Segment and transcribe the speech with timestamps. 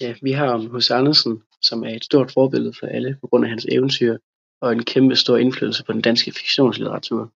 [0.00, 0.90] Ja, vi har om H.C.
[0.90, 4.18] Andersen, som er et stort forbillede for alle på grund af hans eventyr
[4.60, 7.32] og en kæmpe stor indflydelse på den danske fiktionslitteratur.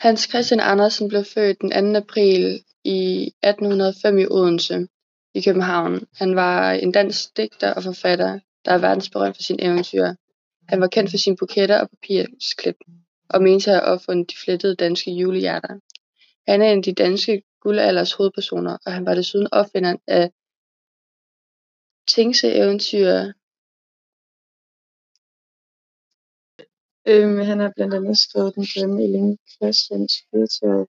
[0.00, 1.98] Hans Christian Andersen blev født den 2.
[1.98, 4.88] april i 1805 i Odense
[5.34, 6.06] i København.
[6.14, 10.14] Han var en dansk digter og forfatter, der er verdensberømt for sine eventyr.
[10.68, 12.76] Han var kendt for sine buketter og papirsklip
[13.28, 15.74] og mente at have opfundet de flettede danske julehjerter.
[16.48, 20.24] Han er en af de danske guldalders hovedpersoner og han var desuden opfinderen af
[22.14, 23.10] Tingse eventyr.
[27.10, 30.80] Øhm, han har blandt andet skrevet Den grimme Ellen Christians fyrtøj,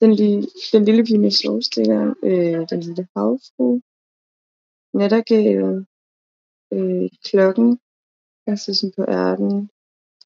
[0.00, 3.68] den, li- den lille pige med sovstikkeren, øh, Den lille havfru,
[4.98, 5.76] Nattergalen,
[6.74, 7.70] øh, Klokken,
[8.44, 9.70] Prinsessen på ærten,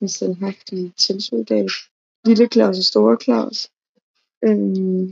[0.01, 1.71] Den standhaftige tilsoldat,
[2.27, 3.59] Lille Claus og Store Claus.
[4.47, 5.07] øh,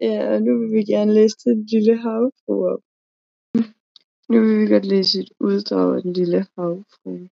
[0.00, 2.82] ja, og nu vil vi gerne læse Den lille havfru op.
[4.28, 7.28] Nu vil vi godt læse et uddrag af Den lille havfru.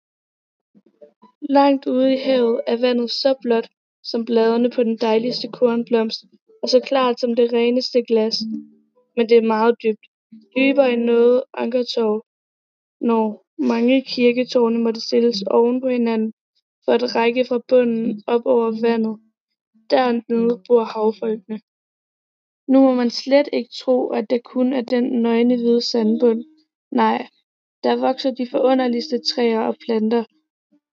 [1.41, 3.67] Langt ude i havet er vandet så blåt
[4.03, 6.25] som bladene på den dejligste kornblomst
[6.63, 8.35] og så klart som det reneste glas.
[9.15, 10.05] Men det er meget dybt.
[10.57, 12.21] Dybere end noget ankertårn,
[13.01, 16.33] når mange kirketårne måtte stilles oven på hinanden
[16.85, 19.28] for at række fra bunden op over vandet.
[19.89, 21.59] Dernede bor havfolkene.
[22.67, 26.43] Nu må man slet ikke tro, at der kun er den nøgne hvide sandbund.
[26.91, 27.27] Nej,
[27.83, 30.23] der vokser de forunderligste træer og planter,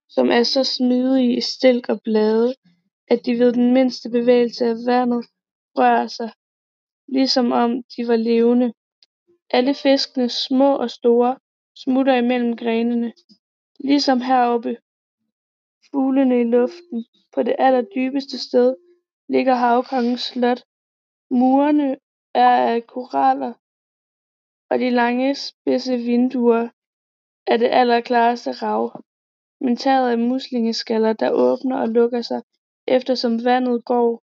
[0.09, 2.55] som er så smidige i stilk og blade,
[3.09, 5.27] at de ved den mindste bevægelse af vandet
[5.77, 6.31] rører sig,
[7.09, 8.73] ligesom om de var levende.
[9.51, 11.39] Alle fiskene, små og store,
[11.77, 13.13] smutter imellem grenene,
[13.81, 14.77] ligesom heroppe.
[15.91, 18.75] Fuglene i luften, på det allerdybeste sted,
[19.29, 20.65] ligger havkongens slot.
[21.31, 21.97] Murene
[22.35, 23.53] er af koraller,
[24.71, 26.69] og de lange spidse vinduer
[27.47, 29.03] er det allerklareste rav.
[29.61, 32.43] Men taget er muslingeskaller, der åbner og lukker sig,
[32.87, 34.23] eftersom vandet går.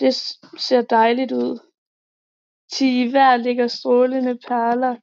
[0.00, 0.14] Det
[0.58, 1.58] ser dejligt ud.
[2.72, 4.96] Ti i hver ligger strålende perler.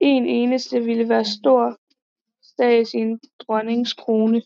[0.00, 1.78] En eneste ville være stor
[2.42, 4.42] stads i en dronnings krone.